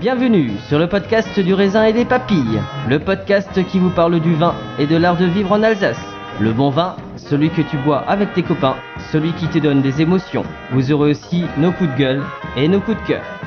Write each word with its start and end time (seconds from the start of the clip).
Bienvenue 0.00 0.52
sur 0.68 0.78
le 0.78 0.88
podcast 0.88 1.38
du 1.38 1.52
raisin 1.52 1.84
et 1.84 1.92
des 1.92 2.06
papilles, 2.06 2.62
le 2.88 2.98
podcast 2.98 3.50
qui 3.66 3.78
vous 3.78 3.90
parle 3.90 4.18
du 4.20 4.34
vin 4.34 4.54
et 4.78 4.86
de 4.86 4.96
l'art 4.96 5.18
de 5.18 5.26
vivre 5.26 5.52
en 5.52 5.62
Alsace. 5.62 5.98
Le 6.40 6.54
bon 6.54 6.70
vin, 6.70 6.96
celui 7.16 7.50
que 7.50 7.60
tu 7.60 7.76
bois 7.78 7.98
avec 8.08 8.32
tes 8.32 8.42
copains, 8.42 8.76
celui 9.12 9.34
qui 9.34 9.48
te 9.48 9.58
donne 9.58 9.82
des 9.82 10.00
émotions. 10.00 10.44
Vous 10.72 10.90
aurez 10.90 11.10
aussi 11.10 11.44
nos 11.58 11.72
coups 11.72 11.90
de 11.90 11.96
gueule 11.96 12.22
et 12.56 12.66
nos 12.66 12.80
coups 12.80 13.00
de 13.02 13.06
cœur. 13.08 13.37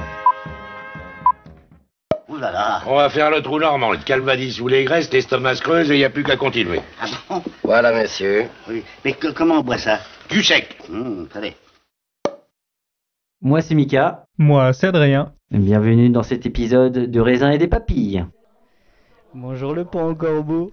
On 2.87 2.95
va 2.95 3.09
faire 3.09 3.29
le 3.29 3.41
trou 3.41 3.59
normand, 3.59 3.91
le 3.91 3.97
calvadis 3.99 4.51
sous 4.53 4.67
les 4.67 4.83
graisses, 4.85 5.11
l'estomac 5.13 5.55
se 5.55 5.61
creuse 5.61 5.91
et 5.91 5.95
il 5.95 5.97
n'y 5.99 6.03
a 6.03 6.09
plus 6.09 6.23
qu'à 6.23 6.35
continuer. 6.35 6.79
Ah 6.99 7.05
bon 7.29 7.43
Voilà, 7.63 7.93
monsieur. 7.93 8.45
Oui. 8.67 8.83
Mais 9.05 9.13
que- 9.13 9.31
comment 9.31 9.55
on 9.59 9.61
boit 9.63 9.77
ça 9.77 9.99
Du 10.29 10.43
sec 10.43 10.77
Hum, 10.89 11.27
Attendez. 11.29 11.53
Moi 13.41 13.61
c'est 13.61 13.75
Mika, 13.75 14.25
Moi, 14.37 14.73
c'est 14.73 14.87
Adrien. 14.87 15.33
bienvenue 15.51 16.09
dans 16.09 16.23
cet 16.23 16.45
épisode 16.45 16.93
de 16.93 17.19
raisin 17.19 17.51
et 17.51 17.57
des 17.57 17.67
papilles. 17.67 18.25
Bonjour 19.33 19.73
le 19.73 19.85
pont 19.85 20.09
au 20.09 20.15
corbeau. 20.15 20.71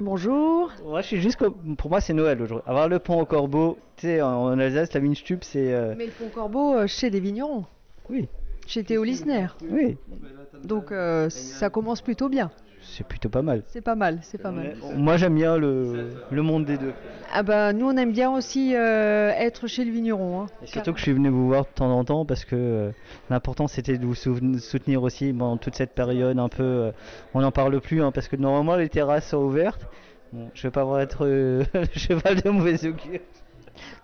Bonjour. 0.00 0.70
Moi 0.84 1.00
je 1.02 1.06
suis 1.06 1.20
juste 1.20 1.36
comme- 1.36 1.76
pour 1.76 1.90
moi 1.90 2.00
c'est 2.00 2.12
Noël 2.14 2.40
aujourd'hui. 2.42 2.68
Avoir 2.68 2.88
le 2.88 2.98
pont 2.98 3.20
au 3.20 3.24
corbeau, 3.26 3.78
tu 3.96 4.06
sais 4.06 4.20
en, 4.22 4.58
Alsace 4.58 4.92
la 4.94 5.00
Minstube 5.00 5.40
c'est 5.42 5.72
euh, 5.72 5.94
Mais 5.96 6.06
le 6.06 6.12
Pont 6.12 6.28
Corbeau 6.34 6.74
euh, 6.74 6.86
chez 6.86 7.10
des 7.10 7.20
vignerons, 7.20 7.64
oui, 8.08 8.28
chez 8.70 8.84
Théo 8.84 9.02
Lisner. 9.04 9.48
oui, 9.68 9.96
Donc 10.64 10.92
euh, 10.92 11.28
ça 11.28 11.70
commence 11.70 12.00
plutôt 12.02 12.28
bien. 12.28 12.50
c'est 12.82 13.06
plutôt 13.06 13.28
pas 13.28 13.42
mal. 13.42 13.62
C'est 13.66 13.80
pas 13.80 13.94
mal, 13.96 14.18
c'est 14.22 14.38
pas 14.38 14.52
mal. 14.52 14.76
Moi 14.96 15.16
j'aime 15.16 15.34
bien 15.34 15.56
le, 15.58 16.10
le 16.30 16.42
monde 16.42 16.64
des 16.64 16.76
deux. 16.78 16.92
Ah 17.32 17.42
bah 17.42 17.72
nous 17.72 17.86
on 17.86 17.96
aime 17.96 18.12
bien 18.12 18.30
aussi 18.30 18.74
euh, 18.76 19.30
être 19.36 19.66
chez 19.66 19.84
le 19.84 19.90
vigneron. 19.90 20.42
hein. 20.42 20.46
Et 20.62 20.66
surtout 20.66 20.92
que 20.92 20.98
je 20.98 21.02
suis 21.04 21.12
venu 21.12 21.28
vous 21.30 21.46
voir 21.48 21.64
de 21.64 21.70
temps 21.74 21.90
en 21.90 22.04
temps 22.04 22.24
parce 22.24 22.44
que 22.44 22.54
euh, 22.56 22.90
l'important 23.28 23.66
c'était 23.66 23.98
de 23.98 24.06
vous 24.06 24.14
soutenir 24.14 25.02
aussi 25.02 25.32
pendant 25.32 25.56
toute 25.56 25.74
cette 25.74 25.94
période 25.94 26.38
un 26.38 26.48
peu. 26.48 26.92
on 27.34 27.40
n'en 27.40 27.50
parle 27.52 27.80
plus 27.80 28.02
hein, 28.02 28.12
parce 28.12 28.28
que 28.28 28.36
normalement 28.36 28.76
les 28.76 28.88
terrasses 28.88 29.28
sont 29.28 29.38
ouvertes. 29.38 29.86
Bon, 30.32 30.48
je 30.54 30.62
vais 30.62 30.70
pas 30.70 30.82
avoir 30.82 31.00
être 31.00 31.26
le 31.26 31.64
cheval 31.96 32.40
de 32.40 32.50
mauvais 32.50 32.86
augure. 32.86 33.20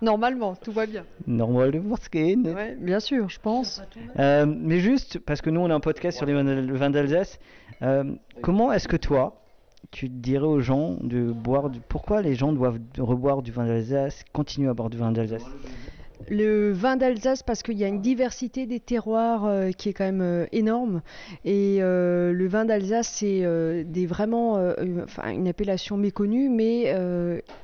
Normalement, 0.03 0.55
tout 0.55 0.73
va 0.73 0.87
bien. 0.87 1.05
Normal 1.27 1.73
de 1.73 1.79
Morskin. 1.79 2.43
Ouais, 2.45 2.77
bien 2.79 3.01
sûr, 3.01 3.29
je 3.29 3.41
pense. 3.41 3.83
Euh, 4.19 4.47
mais 4.47 4.79
juste, 4.79 5.19
parce 5.19 5.41
que 5.41 5.51
nous 5.51 5.61
on 5.61 5.71
a 5.71 5.75
un 5.75 5.81
podcast 5.81 6.19
sur 6.19 6.27
les 6.27 6.35
vins 6.35 6.91
d'Alsace, 6.91 7.39
euh, 7.83 8.05
comment 8.43 8.73
est-ce 8.73 8.89
que 8.89 8.97
toi, 8.97 9.41
tu 9.91 10.09
dirais 10.09 10.47
aux 10.47 10.61
gens 10.61 10.97
de 11.01 11.33
boire 11.33 11.71
du... 11.71 11.81
Pourquoi 11.81 12.21
les 12.23 12.35
gens 12.35 12.53
doivent 12.53 12.79
reboire 12.99 13.43
du 13.43 13.53
vin 13.53 13.67
d'Alsace, 13.67 14.25
continuer 14.33 14.69
à 14.69 14.75
boire 14.75 14.91
du 14.91 14.99
vin 14.99 15.13
d'Alsace? 15.13 15.45
Le 16.29 16.73
vin 16.73 16.97
d'Alsace, 16.97 17.43
parce 17.43 17.63
qu'il 17.63 17.79
y 17.79 17.85
a 17.85 17.89
une 17.89 18.01
diversité 18.01 18.67
des 18.67 18.81
terroirs 18.81 19.45
euh, 19.45 19.71
qui 19.71 19.91
est 19.91 19.93
quand 19.93 20.05
même 20.05 20.23
euh, 20.23 20.47
énorme. 20.51 21.03
Et 21.45 21.79
euh, 21.81 22.33
le 22.33 22.49
vin 22.49 22.65
d'Alsace, 22.65 23.09
c'est 23.09 23.45
vraiment, 24.07 24.57
une 24.57 25.49
appellation 25.49 25.97
méconnue, 25.97 26.49
mais 26.49 26.95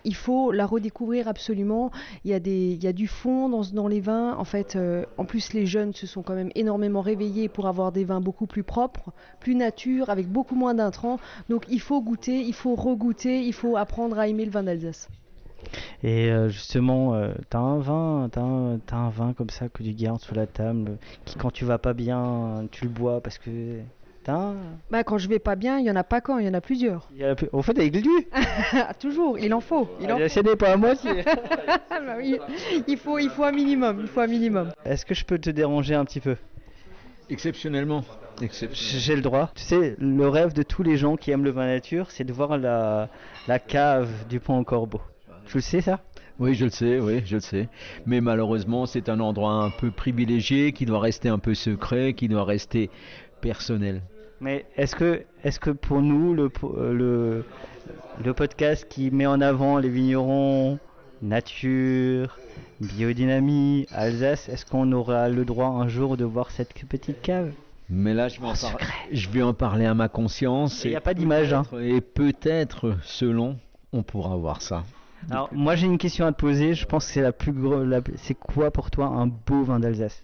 il 0.04 0.14
faut 0.14 0.52
la 0.52 0.66
redécouvrir 0.66 1.28
absolument. 1.28 1.90
Il 2.24 2.30
y 2.30 2.86
a, 2.86 2.92
du 2.92 3.06
fond 3.06 3.48
dans, 3.48 3.88
les 3.88 4.00
vins. 4.00 4.34
En 4.36 4.44
fait, 4.44 4.78
en 5.18 5.24
plus, 5.24 5.52
les 5.52 5.66
jeunes 5.66 5.92
se 5.92 6.06
sont 6.06 6.22
quand 6.22 6.34
même 6.34 6.50
énormément 6.54 7.00
réveillés 7.00 7.48
pour 7.48 7.66
avoir 7.66 7.92
des 7.92 8.04
vins 8.04 8.20
beaucoup 8.20 8.46
plus 8.46 8.62
propres, 8.62 9.12
plus 9.40 9.54
nature, 9.54 10.10
avec 10.10 10.28
beaucoup 10.28 10.54
moins 10.54 10.74
d'intrants. 10.74 11.18
Donc 11.48 11.64
il 11.68 11.80
faut 11.80 12.00
goûter, 12.00 12.40
il 12.40 12.54
faut 12.54 12.74
regoûter, 12.74 13.40
il 13.40 13.52
faut 13.52 13.76
apprendre 13.76 14.18
à 14.18 14.28
aimer 14.28 14.44
le 14.44 14.50
vin 14.50 14.62
d'Alsace. 14.62 15.08
Et 16.02 16.30
euh, 16.30 16.48
justement, 16.48 17.14
euh, 17.14 17.32
t'as 17.50 17.58
un 17.58 17.78
vin, 17.78 18.28
t'as 18.30 18.40
un, 18.42 18.78
t'as 18.84 18.96
un 18.96 19.10
vin 19.10 19.32
comme 19.32 19.50
ça 19.50 19.68
que 19.68 19.82
tu 19.82 19.92
gardes 19.92 20.20
sous 20.20 20.34
la 20.34 20.46
table, 20.46 20.98
qui 21.24 21.36
quand 21.36 21.50
tu 21.50 21.64
vas 21.64 21.78
pas 21.78 21.92
bien, 21.94 22.66
tu 22.70 22.84
le 22.84 22.90
bois 22.90 23.20
parce 23.20 23.38
que... 23.38 23.78
T'as 24.24 24.34
un... 24.34 24.54
Bah, 24.88 25.02
quand 25.02 25.18
je 25.18 25.28
vais 25.28 25.40
pas 25.40 25.56
bien, 25.56 25.80
il 25.80 25.84
y 25.84 25.90
en 25.90 25.96
a 25.96 26.04
pas 26.04 26.20
quand, 26.20 26.38
il 26.38 26.46
y 26.46 26.48
en 26.48 26.54
a 26.54 26.60
plusieurs. 26.60 27.08
il 27.12 27.18
y 27.18 27.24
a- 27.24 27.34
Au 27.52 27.60
fait, 27.60 27.76
avec 27.76 27.92
lui 27.96 28.28
Toujours, 29.00 29.36
il 29.36 29.52
en 29.52 29.58
faut. 29.60 29.88
Il 30.00 30.12
en 30.12 30.18
Ah, 30.20 30.28
Ce 30.28 30.38
n'est 30.38 30.54
pas 30.54 30.72
à 30.72 30.76
moitié 30.76 31.24
Ah 31.26 31.98
bah 32.06 32.14
oui, 32.18 32.38
il 32.86 32.96
faut, 32.98 33.18
il 33.18 33.28
faut 33.30 33.42
un 33.42 33.50
minimum, 33.50 33.98
il 34.00 34.06
faut 34.06 34.20
un 34.20 34.28
minimum. 34.28 34.70
Est-ce 34.84 35.04
que 35.04 35.14
je 35.14 35.24
peux 35.24 35.38
te 35.38 35.50
déranger 35.50 35.96
un 35.96 36.04
petit 36.04 36.20
peu? 36.20 36.36
Exceptionnellement. 37.30 38.04
Exceptionnellement. 38.40 39.00
J'ai 39.00 39.16
le 39.16 39.22
droit. 39.22 39.50
Tu 39.56 39.62
sais, 39.64 39.96
le 39.98 40.28
rêve 40.28 40.52
de 40.52 40.62
tous 40.62 40.84
les 40.84 40.96
gens 40.96 41.16
qui 41.16 41.32
aiment 41.32 41.44
le 41.44 41.50
vin 41.50 41.66
nature, 41.66 42.10
c'est 42.12 42.22
de 42.24 42.32
voir 42.32 42.58
la, 42.58 43.08
la 43.48 43.58
cave 43.58 44.08
du 44.28 44.38
pont 44.38 44.58
au 44.58 44.64
corbeau. 44.64 45.00
Tu 45.52 45.58
le 45.58 45.62
sais 45.62 45.82
ça? 45.82 46.00
Oui, 46.38 46.54
je 46.54 46.64
le 46.64 46.70
sais, 46.70 46.98
oui, 46.98 47.20
je 47.26 47.34
le 47.34 47.40
sais. 47.42 47.68
Mais 48.06 48.22
malheureusement, 48.22 48.86
c'est 48.86 49.10
un 49.10 49.20
endroit 49.20 49.52
un 49.52 49.68
peu 49.68 49.90
privilégié 49.90 50.72
qui 50.72 50.86
doit 50.86 50.98
rester 51.00 51.28
un 51.28 51.38
peu 51.38 51.52
secret, 51.52 52.14
qui 52.14 52.26
doit 52.26 52.44
rester 52.44 52.88
personnel. 53.42 54.00
Mais 54.40 54.64
est-ce 54.78 54.96
que, 54.96 55.24
est-ce 55.44 55.60
que 55.60 55.68
pour 55.68 56.00
nous, 56.00 56.32
le, 56.32 56.50
euh, 56.64 56.92
le, 56.94 57.44
le 58.24 58.32
podcast 58.32 58.86
qui 58.88 59.10
met 59.10 59.26
en 59.26 59.42
avant 59.42 59.76
les 59.76 59.90
vignerons, 59.90 60.78
nature, 61.20 62.38
biodynamie, 62.80 63.86
Alsace, 63.92 64.48
est-ce 64.48 64.64
qu'on 64.64 64.90
aura 64.92 65.28
le 65.28 65.44
droit 65.44 65.66
un 65.66 65.86
jour 65.86 66.16
de 66.16 66.24
voir 66.24 66.50
cette 66.50 66.72
petite 66.88 67.20
cave? 67.20 67.52
Mais 67.90 68.14
là, 68.14 68.28
je 68.28 68.40
vais, 68.40 68.46
en, 68.46 68.52
par- 68.54 68.78
je 69.12 69.28
vais 69.28 69.42
en 69.42 69.52
parler 69.52 69.84
à 69.84 69.92
ma 69.92 70.08
conscience. 70.08 70.82
Il 70.84 70.92
n'y 70.92 70.96
a 70.96 71.02
pas 71.02 71.12
d'image. 71.12 71.52
Hein. 71.52 71.64
Et 71.78 72.00
peut-être, 72.00 72.96
selon, 73.02 73.58
on 73.92 74.02
pourra 74.02 74.34
voir 74.36 74.62
ça. 74.62 74.84
Alors, 75.30 75.48
moi 75.52 75.76
j'ai 75.76 75.86
une 75.86 75.98
question 75.98 76.26
à 76.26 76.32
te 76.32 76.36
poser. 76.38 76.74
Je 76.74 76.86
pense 76.86 77.06
que 77.06 77.12
c'est 77.12 77.22
la 77.22 77.32
plus 77.32 77.52
grosse. 77.52 77.86
C'est 78.16 78.34
quoi 78.34 78.70
pour 78.70 78.90
toi 78.90 79.06
un 79.06 79.26
beau 79.26 79.62
vin 79.62 79.78
d'Alsace? 79.80 80.22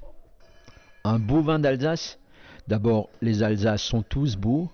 Un 1.04 1.18
beau 1.18 1.40
vin 1.42 1.58
d'Alsace? 1.58 2.18
D'abord, 2.66 3.08
les 3.22 3.42
Alsaces 3.42 3.82
sont 3.82 4.02
tous 4.02 4.36
beaux. 4.36 4.68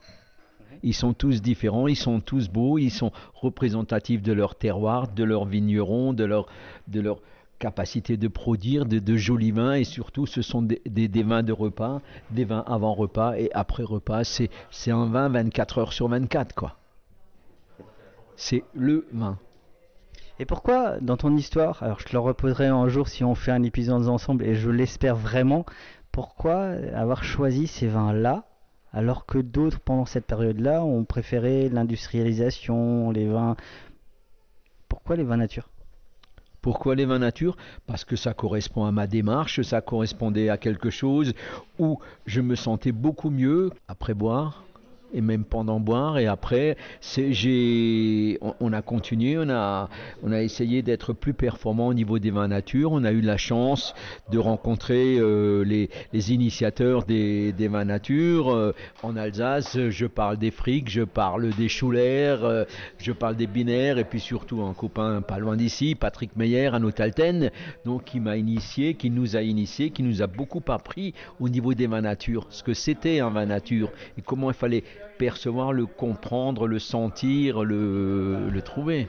Ils 0.82 0.94
sont 0.94 1.14
tous 1.14 1.40
différents, 1.40 1.86
ils 1.88 1.96
sont 1.96 2.20
tous 2.20 2.48
beaux, 2.50 2.76
ils 2.78 2.90
sont 2.90 3.10
représentatifs 3.34 4.20
de 4.22 4.32
leur 4.32 4.54
terroir, 4.54 5.08
de 5.08 5.24
leurs 5.24 5.46
vignerons, 5.46 6.12
de 6.12 6.24
leur, 6.24 6.46
de 6.88 7.00
leur 7.00 7.20
capacité 7.58 8.16
de 8.18 8.28
produire 8.28 8.84
de, 8.84 8.98
de 8.98 9.16
jolis 9.16 9.52
vins 9.52 9.74
et 9.74 9.84
surtout 9.84 10.26
ce 10.26 10.42
sont 10.42 10.60
des, 10.60 10.82
des- 10.84 11.08
des 11.08 11.22
vins 11.22 11.42
de 11.42 11.52
repas, 11.52 12.02
des 12.30 12.44
vins 12.44 12.64
avant 12.66 12.92
repas 12.92 13.34
et 13.38 13.50
après 13.54 13.84
repas. 13.84 14.24
C'est, 14.24 14.50
c'est 14.70 14.90
un 14.90 15.06
vin 15.06 15.28
24 15.30 15.78
heures 15.78 15.92
sur 15.94 16.08
24 16.08 16.54
quoi. 16.54 16.76
C'est 18.36 18.64
le 18.74 19.06
vin. 19.12 19.38
Et 20.40 20.46
pourquoi, 20.46 20.98
dans 21.00 21.16
ton 21.16 21.36
histoire, 21.36 21.82
alors 21.82 22.00
je 22.00 22.06
te 22.06 22.12
le 22.12 22.18
reposerai 22.18 22.66
un 22.66 22.88
jour 22.88 23.08
si 23.08 23.22
on 23.22 23.36
fait 23.36 23.52
un 23.52 23.62
épisode 23.62 24.08
ensemble, 24.08 24.44
et 24.44 24.56
je 24.56 24.68
l'espère 24.68 25.14
vraiment, 25.14 25.64
pourquoi 26.10 26.70
avoir 26.94 27.22
choisi 27.22 27.68
ces 27.68 27.86
vins-là, 27.86 28.44
alors 28.92 29.26
que 29.26 29.38
d'autres, 29.38 29.78
pendant 29.78 30.06
cette 30.06 30.26
période-là, 30.26 30.84
ont 30.84 31.04
préféré 31.04 31.68
l'industrialisation, 31.68 33.10
les 33.10 33.28
vins... 33.28 33.56
Pourquoi 34.88 35.16
les 35.16 35.24
vins 35.24 35.36
nature? 35.36 35.68
Pourquoi 36.62 36.94
les 36.94 37.04
vins 37.04 37.18
nature? 37.18 37.56
Parce 37.86 38.04
que 38.04 38.16
ça 38.16 38.34
correspond 38.34 38.86
à 38.86 38.92
ma 38.92 39.06
démarche, 39.06 39.62
ça 39.62 39.80
correspondait 39.82 40.48
à 40.48 40.56
quelque 40.56 40.90
chose 40.90 41.34
où 41.78 41.98
je 42.26 42.40
me 42.40 42.54
sentais 42.54 42.92
beaucoup 42.92 43.30
mieux 43.30 43.70
après 43.86 44.14
boire 44.14 44.64
et 45.14 45.20
même 45.20 45.44
pendant 45.44 45.80
boire. 45.80 46.18
Et 46.18 46.26
après 46.26 46.76
on, 48.60 48.72
a 48.72 48.82
continué 48.82 49.38
on 49.38 49.48
a 50.32 50.42
essayé 50.42 50.82
d'être 50.82 51.12
plus 51.12 51.34
performant 51.34 51.88
au 51.88 51.94
niveau 51.94 52.18
des 52.18 52.30
vins 52.30 52.48
nature. 52.48 52.92
On 52.92 53.04
a 53.04 53.12
eu 53.12 53.20
la 53.20 53.36
chance 53.36 53.94
de 54.30 54.38
rencontrer 54.38 55.16
euh, 55.18 55.64
les, 55.64 56.32
initiateurs 56.32 57.04
des, 57.04 57.52
vins 57.68 57.84
nature 57.84 58.54
Euh, 58.54 58.72
en 59.02 59.16
Alsace. 59.16 59.78
Je 59.90 60.06
parle 60.06 60.36
des 60.38 60.50
frics 60.50 60.88
je 60.88 61.02
parle 61.02 61.50
des 61.50 61.68
Schuller 61.68 62.36
euh, 62.42 62.64
je 62.98 63.12
parle 63.12 63.36
des 63.36 63.46
binaires 63.46 63.98
et 63.98 64.04
puis 64.04 64.20
surtout 64.20 64.62
un 64.62 64.72
copain 64.74 65.22
pas 65.22 65.38
loin 65.38 65.56
d'ici 65.56 65.94
Patrick 65.94 66.36
Meyer 66.36 66.66
à 66.68 66.78
Notalten 66.78 67.50
donc 67.84 68.04
qui 68.04 68.20
m'a 68.20 68.36
initié 68.36 68.94
qui 68.94 69.10
nous 69.10 69.36
a 69.36 69.42
initié 69.42 69.90
qui 69.90 70.02
nous 70.02 70.22
a 70.22 70.26
beaucoup 70.26 70.62
appris 70.68 71.14
au 71.40 71.48
niveau 71.48 71.74
des 71.74 71.86
vins 71.86 72.00
nature. 72.00 72.46
Ce 72.50 72.62
que 72.62 72.74
c'était 72.74 73.20
un 73.20 73.30
vin 73.30 73.46
nature 73.46 73.90
et 74.18 74.22
comment 74.22 74.50
il 74.50 74.56
fallait 74.56 74.84
percevoir, 75.18 75.72
le 75.72 75.86
comprendre, 75.86 76.66
le 76.66 76.78
sentir, 76.78 77.64
le, 77.64 78.48
le 78.48 78.62
trouver. 78.62 79.08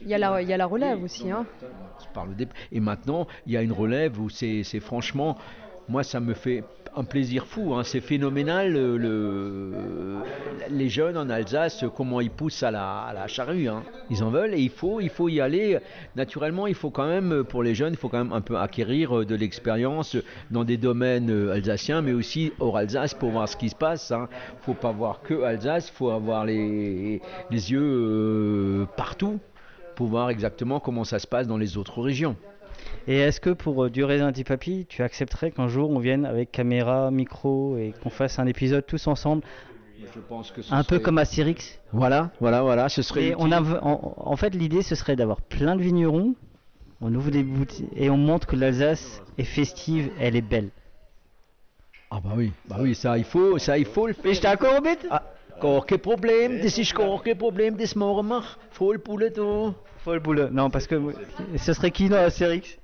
Il 0.00 0.08
y 0.08 0.14
a 0.14 0.18
la, 0.18 0.42
il 0.42 0.48
y 0.48 0.52
a 0.52 0.56
la 0.56 0.66
relève 0.66 1.02
aussi. 1.02 1.30
Hein. 1.30 1.46
Et 2.72 2.80
maintenant, 2.80 3.26
il 3.46 3.52
y 3.52 3.56
a 3.56 3.62
une 3.62 3.72
relève 3.72 4.20
où 4.20 4.28
c'est 4.28 4.62
c'est 4.62 4.80
franchement, 4.80 5.36
moi 5.88 6.02
ça 6.02 6.20
me 6.20 6.34
fait 6.34 6.64
un 6.96 7.04
plaisir 7.04 7.46
fou, 7.46 7.74
hein. 7.74 7.84
c'est 7.84 8.00
phénoménal 8.00 8.72
le, 8.72 8.96
le- 8.96 9.72
les 10.70 10.88
jeunes 10.88 11.16
en 11.16 11.30
Alsace, 11.30 11.84
comment 11.96 12.20
ils 12.20 12.30
poussent 12.30 12.62
à 12.62 12.70
la, 12.70 13.26
charrue. 13.28 13.68
hein. 13.68 13.82
Ils 14.10 14.24
en 14.24 14.30
veulent 14.30 14.54
et 14.54 14.60
il 14.60 14.70
faut, 14.70 15.28
y 15.28 15.40
aller. 15.40 15.78
Naturellement, 16.16 16.66
il 16.66 16.74
faut 16.74 16.90
quand 16.90 17.06
même, 17.06 17.44
pour 17.44 17.62
les 17.62 17.74
jeunes, 17.74 17.92
il 17.92 17.96
faut 17.96 18.08
quand 18.08 18.24
même 18.24 18.32
un 18.32 18.40
peu 18.40 18.58
acquérir 18.58 19.18
euh, 19.20 19.24
de 19.24 19.34
l'expérience 19.34 20.16
dans 20.50 20.64
des 20.64 20.76
domaines 20.76 21.30
euh, 21.30 21.52
alsaciens, 21.54 22.02
mais 22.02 22.12
aussi 22.12 22.52
hors 22.58 22.76
Alsace 22.76 23.14
pour 23.14 23.30
voir 23.30 23.48
ce 23.48 23.56
qui 23.56 23.68
se 23.68 23.76
passe. 23.76 24.10
Il 24.10 24.20
ne 24.20 24.26
faut 24.62 24.74
pas 24.74 24.92
voir 24.92 25.22
que 25.22 25.42
Alsace, 25.42 25.88
il 25.88 25.92
faut 25.96 26.10
avoir 26.10 26.44
les, 26.44 27.20
yeux 27.50 27.80
euh, 27.80 28.84
partout 28.96 29.38
pour 29.94 30.08
voir 30.08 30.30
exactement 30.30 30.80
comment 30.80 31.04
ça 31.04 31.18
se 31.18 31.26
passe 31.26 31.46
dans 31.46 31.58
les 31.58 31.76
autres 31.76 32.00
régions. 32.02 32.36
Et 33.06 33.16
est-ce 33.18 33.40
que 33.40 33.50
pour 33.50 33.84
euh, 33.84 33.90
du 33.90 34.04
raisin 34.04 34.30
petit 34.32 34.44
papy, 34.44 34.86
tu 34.88 35.02
accepterais 35.02 35.50
qu'un 35.50 35.68
jour 35.68 35.90
on 35.90 35.98
vienne 35.98 36.24
avec 36.24 36.52
caméra, 36.52 37.10
micro 37.10 37.76
et 37.76 37.94
qu'on 38.02 38.10
fasse 38.10 38.38
un 38.38 38.46
épisode 38.46 38.84
tous 38.86 39.06
ensemble, 39.06 39.42
Je 40.14 40.20
pense 40.20 40.50
que 40.50 40.62
ce 40.62 40.72
un 40.72 40.84
peu 40.84 40.98
comme 40.98 41.18
Astérix 41.18 41.78
Voilà, 41.92 42.30
voilà, 42.40 42.62
voilà, 42.62 42.88
ce 42.88 43.02
serait. 43.02 43.28
Et 43.28 43.34
on 43.38 43.50
a, 43.52 43.60
en, 43.62 44.14
en 44.16 44.36
fait, 44.36 44.54
l'idée 44.54 44.82
ce 44.82 44.94
serait 44.94 45.16
d'avoir 45.16 45.40
plein 45.40 45.76
de 45.76 45.82
vignerons, 45.82 46.34
on 47.00 47.14
ouvre 47.14 47.30
des 47.30 47.42
boutiques 47.42 47.88
et 47.96 48.10
on 48.10 48.16
montre 48.16 48.46
que 48.46 48.56
l'Alsace 48.56 49.22
est 49.38 49.44
festive, 49.44 50.10
elle 50.20 50.36
est 50.36 50.42
belle. 50.42 50.70
Ah 52.10 52.20
bah 52.24 52.30
oui, 52.36 52.52
bah 52.68 52.76
oui, 52.80 52.94
ça 52.94 53.18
il 53.18 53.24
faut, 53.24 53.58
ça 53.58 53.76
il 53.78 53.84
faut 53.84 54.06
le 54.06 54.14
faire. 54.14 54.24
Bist 54.24 54.42
du 54.42 54.48
encore 54.48 54.80
mit? 54.82 54.96
Ah, 55.10 55.22
gar 55.60 55.84
kein 55.86 55.98
Problem, 55.98 56.60
das 56.62 56.78
ist 56.78 56.94
gar 56.94 57.22
kein 57.22 57.36
Problem, 57.38 57.76
das 57.76 57.94
machen 57.96 58.28
wir. 58.28 58.42
Voll 58.70 58.98
Bulle 58.98 59.30
da. 59.30 59.74
Folle 60.04 60.20
boule. 60.20 60.48
Non, 60.52 60.70
parce 60.70 60.86
que 60.86 60.94
ce 61.56 61.72
serait 61.72 61.90
qui 61.90 62.08
dans 62.08 62.16
Astérix? 62.24 62.78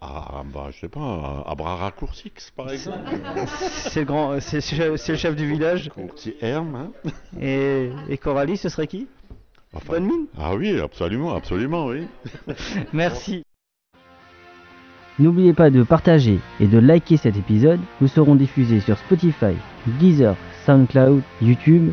Ah, 0.00 0.42
bah, 0.54 0.68
je 0.70 0.78
sais 0.80 0.88
pas, 0.88 1.44
à 1.46 1.54
bras 1.54 1.76
raccourcis, 1.76 2.32
par 2.56 2.70
exemple. 2.70 3.10
C'est 3.58 4.00
le 4.00 4.06
grand, 4.06 4.40
c'est 4.40 4.60
c'est- 4.62 4.96
c'est 4.96 5.12
le 5.12 5.18
chef 5.18 5.36
du 5.36 5.46
village. 5.46 5.90
Courtier 5.90 6.36
Herm, 6.40 6.74
hein. 6.74 6.90
Et, 7.38 7.90
et 8.08 8.16
Coralie, 8.16 8.56
ce 8.56 8.68
serait 8.70 8.86
qui? 8.86 9.08
Enfin, 9.74 9.94
Bonne 9.94 10.04
mine? 10.06 10.26
Ah 10.38 10.54
oui, 10.54 10.80
absolument, 10.80 11.34
absolument, 11.34 11.86
oui. 11.86 12.06
Merci. 12.94 13.42
N'oubliez 15.18 15.52
pas 15.52 15.68
de 15.70 15.82
partager 15.82 16.38
et 16.60 16.66
de 16.66 16.78
liker 16.78 17.18
cet 17.18 17.36
épisode. 17.36 17.80
Nous 18.00 18.08
serons 18.08 18.36
diffusés 18.36 18.80
sur 18.80 18.96
Spotify, 18.96 19.54
Deezer, 19.98 20.34
SoundCloud, 20.64 21.20
YouTube. 21.42 21.92